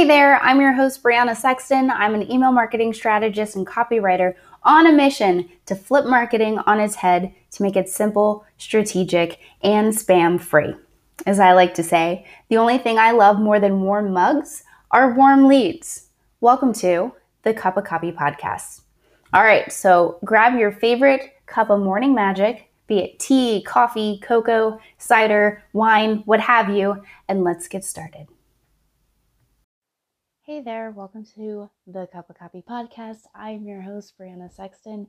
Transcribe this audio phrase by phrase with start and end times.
[0.00, 1.90] Hey there, I'm your host, Brianna Sexton.
[1.90, 6.94] I'm an email marketing strategist and copywriter on a mission to flip marketing on its
[6.94, 10.74] head to make it simple, strategic, and spam free.
[11.26, 15.12] As I like to say, the only thing I love more than warm mugs are
[15.12, 16.06] warm leads.
[16.40, 17.12] Welcome to
[17.42, 18.80] the Cup of Copy podcast.
[19.34, 24.80] All right, so grab your favorite cup of morning magic, be it tea, coffee, cocoa,
[24.96, 28.28] cider, wine, what have you, and let's get started.
[30.50, 33.20] Hey there, welcome to the Cup of Copy podcast.
[33.36, 35.06] I'm your host, Brianna Sexton,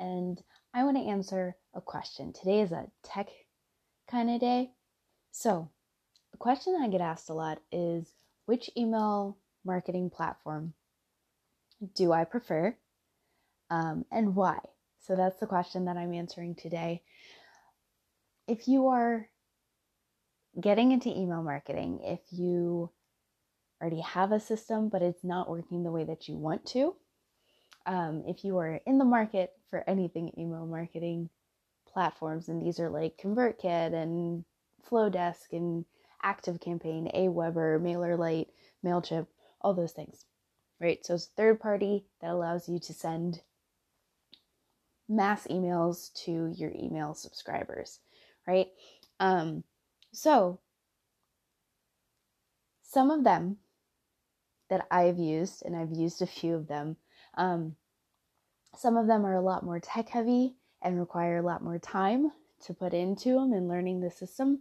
[0.00, 0.42] and
[0.74, 2.32] I want to answer a question.
[2.32, 3.28] Today is a tech
[4.10, 4.72] kind of day.
[5.30, 5.70] So,
[6.34, 8.12] a question I get asked a lot is
[8.46, 10.74] which email marketing platform
[11.94, 12.76] do I prefer
[13.70, 14.58] um, and why?
[15.06, 17.02] So, that's the question that I'm answering today.
[18.48, 19.28] If you are
[20.60, 22.90] getting into email marketing, if you
[23.82, 26.94] already have a system, but it's not working the way that you want to.
[27.84, 31.28] Um, if you are in the market for anything email marketing
[31.92, 34.44] platforms, and these are like ConvertKit and
[34.88, 35.84] Flodesk and
[36.24, 38.46] ActiveCampaign, Aweber, MailerLite,
[38.84, 39.26] MailChimp,
[39.60, 40.24] all those things,
[40.80, 41.04] right?
[41.04, 43.42] So it's a third party that allows you to send
[45.08, 47.98] mass emails to your email subscribers,
[48.46, 48.68] right?
[49.18, 49.64] Um,
[50.12, 50.60] so
[52.82, 53.56] some of them
[54.72, 56.96] that I've used, and I've used a few of them.
[57.36, 57.76] Um,
[58.74, 62.32] some of them are a lot more tech heavy and require a lot more time
[62.64, 64.60] to put into them and learning the system,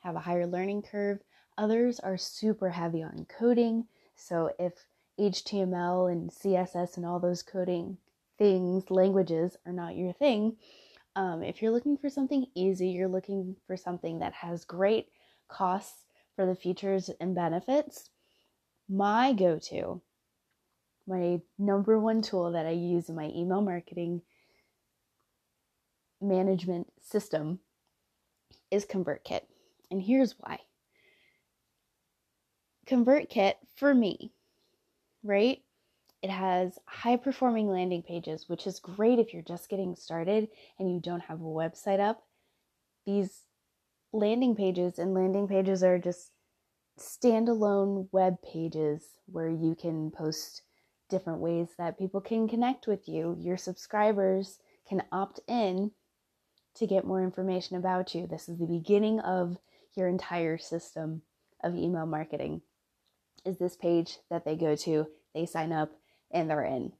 [0.00, 1.20] have a higher learning curve.
[1.56, 3.86] Others are super heavy on coding.
[4.14, 4.74] So if
[5.18, 7.96] HTML and CSS and all those coding
[8.36, 10.58] things, languages are not your thing,
[11.14, 15.08] um, if you're looking for something easy, you're looking for something that has great
[15.48, 16.04] costs
[16.34, 18.10] for the features and benefits,
[18.88, 20.00] my go to,
[21.06, 24.22] my number one tool that I use in my email marketing
[26.20, 27.60] management system
[28.70, 29.42] is ConvertKit.
[29.90, 30.60] And here's why.
[32.86, 34.32] ConvertKit for me,
[35.22, 35.62] right?
[36.22, 40.48] It has high performing landing pages, which is great if you're just getting started
[40.78, 42.22] and you don't have a website up.
[43.04, 43.42] These
[44.12, 46.30] landing pages and landing pages are just
[46.98, 50.62] standalone web pages where you can post
[51.08, 53.36] different ways that people can connect with you.
[53.38, 54.58] Your subscribers
[54.88, 55.90] can opt in
[56.74, 58.26] to get more information about you.
[58.26, 59.56] This is the beginning of
[59.94, 61.22] your entire system
[61.62, 62.62] of email marketing.
[63.44, 65.92] Is this page that they go to, they sign up,
[66.30, 66.92] and they're in.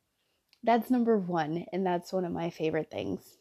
[0.62, 3.38] That's number one, and that's one of my favorite things.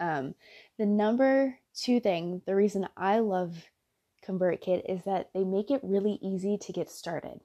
[0.00, 0.34] Um,
[0.78, 3.56] the number two thing, the reason I love
[4.26, 7.40] ConvertKit is that they make it really easy to get started.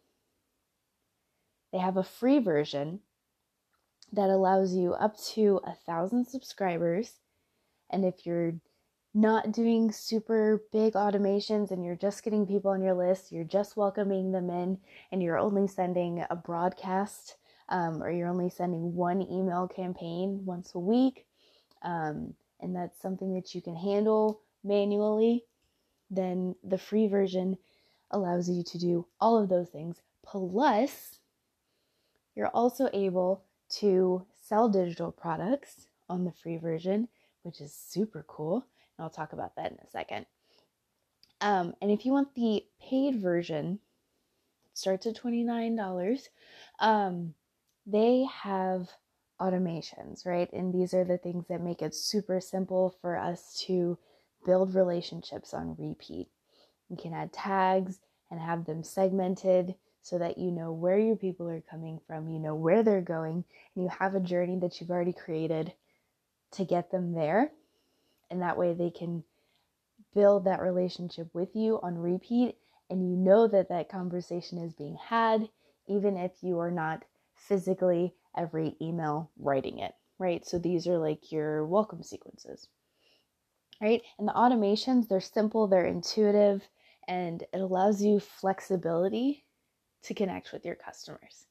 [1.71, 3.01] They have a free version
[4.13, 7.19] that allows you up to a thousand subscribers.
[7.89, 8.53] And if you're
[9.13, 13.75] not doing super big automations and you're just getting people on your list, you're just
[13.75, 14.77] welcoming them in,
[15.11, 17.35] and you're only sending a broadcast
[17.69, 21.25] um, or you're only sending one email campaign once a week,
[21.81, 25.43] um, and that's something that you can handle manually,
[26.09, 27.57] then the free version
[28.11, 30.01] allows you to do all of those things.
[30.23, 31.19] Plus,
[32.35, 37.07] you're also able to sell digital products on the free version,
[37.43, 38.65] which is super cool.
[38.97, 40.25] And I'll talk about that in a second.
[41.41, 43.79] Um, and if you want the paid version,
[44.71, 46.29] it starts at $29.
[46.79, 47.33] Um,
[47.85, 48.89] they have
[49.39, 50.51] automations, right?
[50.51, 53.97] And these are the things that make it super simple for us to
[54.47, 56.29] build relationships on repeat.
[56.89, 57.99] You can add tags
[58.31, 62.39] and have them segmented so that you know where your people are coming from, you
[62.39, 63.43] know where they're going,
[63.75, 65.73] and you have a journey that you've already created
[66.53, 67.51] to get them there.
[68.31, 69.25] And that way they can
[70.15, 72.55] build that relationship with you on repeat
[72.89, 75.49] and you know that that conversation is being had
[75.87, 77.03] even if you are not
[77.35, 80.45] physically every email writing it, right?
[80.45, 82.69] So these are like your welcome sequences
[83.81, 84.01] right?
[84.17, 86.63] And the automations, they're simple, they're intuitive,
[87.07, 89.45] and it allows you flexibility
[90.03, 91.45] to connect with your customers.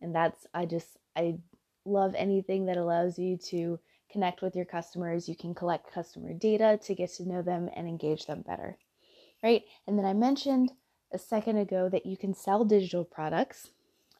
[0.00, 1.38] And that's, I just, I
[1.84, 3.78] love anything that allows you to
[4.10, 5.28] connect with your customers.
[5.28, 8.78] You can collect customer data to get to know them and engage them better,
[9.42, 9.62] right?
[9.86, 10.72] And then I mentioned
[11.12, 13.70] a second ago that you can sell digital products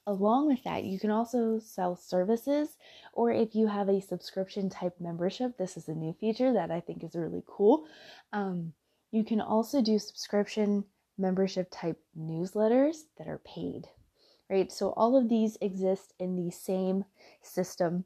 [0.07, 2.77] Along with that, you can also sell services,
[3.13, 6.81] or if you have a subscription type membership, this is a new feature that I
[6.81, 7.87] think is really cool.
[8.33, 8.73] Um,
[9.13, 10.85] you can also do subscription
[11.19, 13.89] membership type newsletters that are paid,
[14.49, 14.73] right?
[14.73, 17.05] So all of these exist in the same
[17.43, 18.05] system.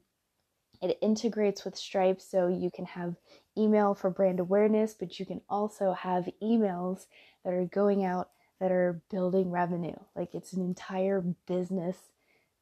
[0.81, 3.15] It integrates with Stripe so you can have
[3.57, 7.05] email for brand awareness, but you can also have emails
[7.43, 8.29] that are going out
[8.59, 9.95] that are building revenue.
[10.15, 11.97] Like it's an entire business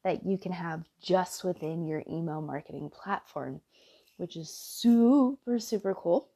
[0.04, 3.62] that you can have just within your email marketing platform,
[4.18, 6.30] which is super, super cool.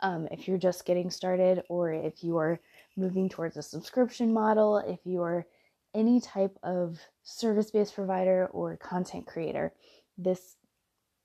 [0.00, 2.60] Um, if you're just getting started, or if you are
[2.96, 5.46] moving towards a subscription model, if you are
[5.94, 9.72] any type of service based provider or content creator,
[10.18, 10.56] this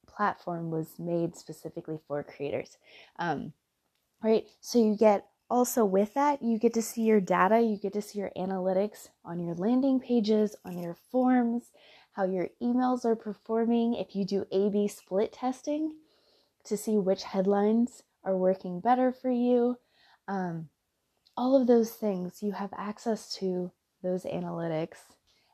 [0.08, 2.78] platform was made specifically for creators.
[3.18, 3.54] Um,
[4.24, 4.46] right?
[4.62, 8.02] So you get also with that, you get to see your data, you get to
[8.02, 11.72] see your analytics on your landing pages, on your forms,
[12.14, 13.94] how your emails are performing.
[13.94, 15.96] If you do A B split testing
[16.66, 19.78] to see which headlines are working better for you,
[20.28, 20.70] um,
[21.36, 23.72] all of those things, you have access to
[24.04, 24.98] those analytics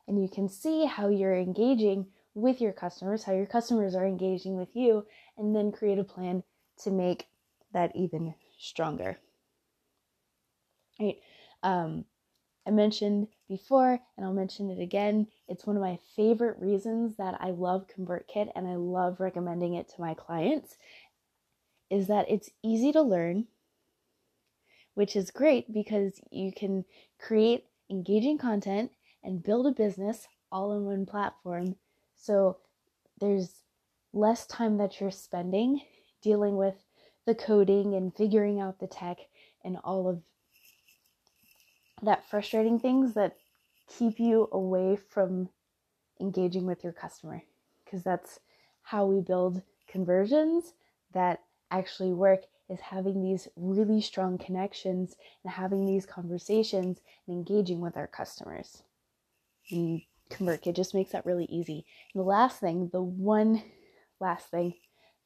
[0.08, 4.56] and you can see how you're engaging with your customers, how your customers are engaging
[4.56, 5.06] with you,
[5.38, 6.42] and then create a plan
[6.82, 7.28] to make
[7.72, 9.18] that even stronger.
[11.00, 11.16] Right.
[11.62, 12.04] Um,
[12.66, 15.28] I mentioned before, and I'll mention it again.
[15.48, 19.88] It's one of my favorite reasons that I love ConvertKit and I love recommending it
[19.90, 20.76] to my clients
[21.90, 23.46] is that it's easy to learn
[24.96, 26.82] which is great because you can
[27.20, 28.90] create engaging content
[29.22, 31.76] and build a business all in one platform.
[32.16, 32.56] So
[33.20, 33.62] there's
[34.14, 35.82] less time that you're spending
[36.22, 36.76] dealing with
[37.26, 39.18] the coding and figuring out the tech
[39.62, 40.22] and all of
[42.02, 43.36] that frustrating things that
[43.88, 45.48] keep you away from
[46.20, 47.42] engaging with your customer
[47.84, 48.40] because that's
[48.82, 50.74] how we build conversions
[51.12, 51.40] that
[51.70, 57.96] actually work is having these really strong connections and having these conversations and engaging with
[57.96, 58.82] our customers.
[59.70, 61.86] And ConvertKit just makes that really easy.
[62.12, 63.62] And the last thing, the one
[64.20, 64.74] last thing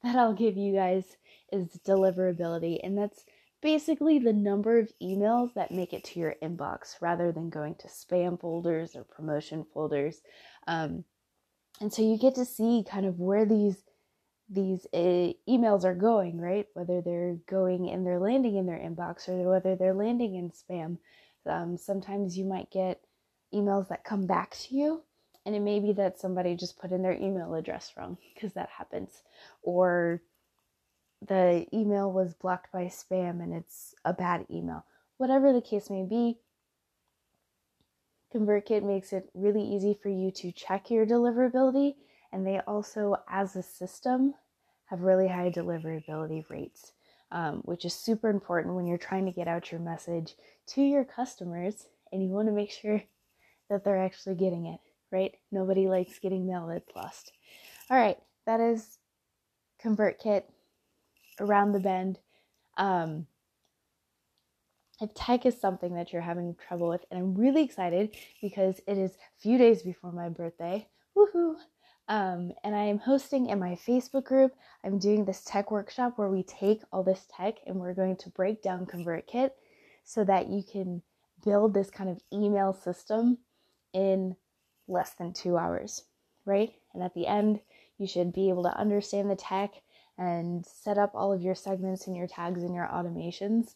[0.03, 1.17] that I'll give you guys
[1.51, 2.79] is deliverability.
[2.83, 3.25] And that's
[3.61, 7.87] basically the number of emails that make it to your inbox rather than going to
[7.87, 10.21] spam folders or promotion folders.
[10.67, 11.03] Um,
[11.79, 13.83] and so you get to see kind of where these
[14.53, 16.65] these uh, emails are going, right?
[16.73, 20.97] Whether they're going and they're landing in their inbox or whether they're landing in spam.
[21.45, 23.01] Um, sometimes you might get
[23.53, 25.03] emails that come back to you,
[25.45, 28.69] and it may be that somebody just put in their email address wrong because that
[28.77, 29.23] happens,
[29.63, 30.21] or
[31.25, 34.85] the email was blocked by spam and it's a bad email.
[35.17, 36.39] Whatever the case may be,
[38.33, 41.95] ConvertKit makes it really easy for you to check your deliverability
[42.31, 44.33] and they also, as a system,
[44.85, 46.93] have really high deliverability rates,
[47.31, 50.35] um, which is super important when you're trying to get out your message
[50.67, 53.03] to your customers and you want to make sure
[53.69, 54.79] that they're actually getting it,
[55.11, 55.35] right?
[55.51, 57.31] Nobody likes getting mail that's lost.
[57.89, 58.97] All right, that is
[59.83, 60.43] ConvertKit
[61.41, 62.19] around the bend.
[62.77, 63.27] Um,
[65.01, 68.97] if tech is something that you're having trouble with, and I'm really excited because it
[68.97, 70.87] is a few days before my birthday.
[71.17, 71.55] Woohoo!
[72.07, 74.53] Um, and I am hosting in my Facebook group.
[74.83, 78.29] I'm doing this tech workshop where we take all this tech and we're going to
[78.29, 79.51] break down ConvertKit
[80.03, 81.01] so that you can
[81.43, 83.37] build this kind of email system
[83.93, 84.35] in
[84.87, 86.03] less than two hours,
[86.45, 86.73] right?
[86.93, 87.61] And at the end,
[87.97, 89.71] you should be able to understand the tech
[90.21, 93.73] and set up all of your segments and your tags and your automations,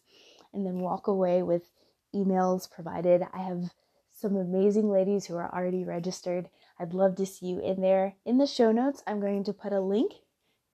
[0.54, 1.72] and then walk away with
[2.14, 3.22] emails provided.
[3.34, 3.72] I have
[4.12, 6.48] some amazing ladies who are already registered.
[6.78, 8.14] I'd love to see you in there.
[8.24, 10.12] In the show notes, I'm going to put a link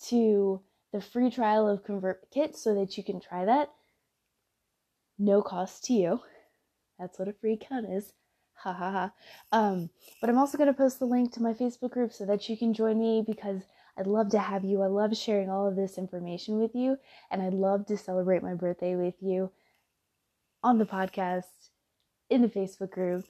[0.09, 0.61] to
[0.93, 3.71] the free trial of ConvertKit so that you can try that.
[5.19, 6.21] No cost to you.
[6.99, 8.13] That's what a free account is.
[8.57, 9.13] Ha ha ha.
[9.53, 9.89] Um,
[10.21, 12.59] but I'm also going to post the link to my Facebook group so that you
[12.59, 13.63] can join me because
[13.99, 14.83] I'd love to have you.
[14.83, 16.99] I love sharing all of this information with you,
[17.31, 19.51] and I'd love to celebrate my birthday with you
[20.63, 21.71] on the podcast,
[22.31, 23.25] in the Facebook group,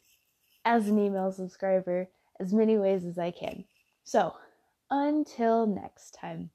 [0.64, 3.64] as an email subscriber as many ways as I can.
[4.04, 4.34] So,
[4.90, 6.50] until next time,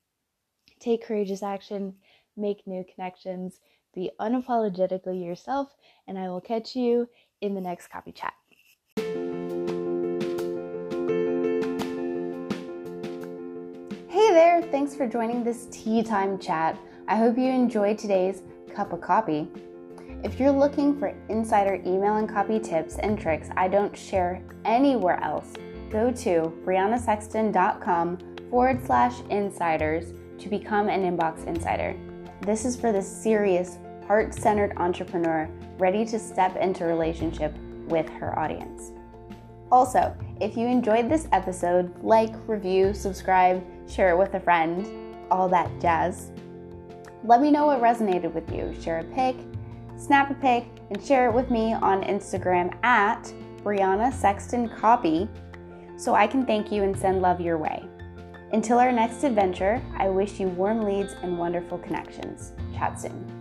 [0.79, 1.95] take courageous action,
[2.35, 3.59] make new connections,
[3.93, 5.75] be unapologetically yourself,
[6.07, 7.09] and I will catch you
[7.41, 8.33] in the next copy chat.
[14.97, 16.75] For joining this tea time chat.
[17.07, 18.41] I hope you enjoyed today's
[18.73, 19.47] cup of copy.
[20.23, 25.23] If you're looking for insider email and copy tips and tricks I don't share anywhere
[25.23, 25.53] else,
[25.91, 28.17] go to briannasexton.com
[28.49, 31.95] forward slash insiders to become an inbox insider.
[32.41, 33.77] This is for the serious,
[34.07, 37.55] heart centered entrepreneur ready to step into relationship
[37.87, 38.93] with her audience.
[39.71, 45.49] Also, if you enjoyed this episode, like, review, subscribe, share it with a friend, all
[45.49, 46.31] that jazz.
[47.23, 48.75] Let me know what resonated with you.
[48.81, 49.35] Share a pic,
[49.97, 53.23] snap a pic, and share it with me on Instagram at
[53.63, 55.27] Brianna Sexton Copy
[55.97, 57.85] so I can thank you and send love your way.
[58.53, 62.53] Until our next adventure, I wish you warm leads and wonderful connections.
[62.73, 63.36] Chat soon.